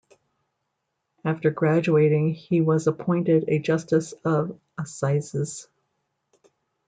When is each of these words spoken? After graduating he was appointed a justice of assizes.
After 1.23 1.51
graduating 1.51 2.33
he 2.33 2.59
was 2.59 2.87
appointed 2.87 3.45
a 3.47 3.59
justice 3.59 4.13
of 4.25 4.59
assizes. 4.75 5.67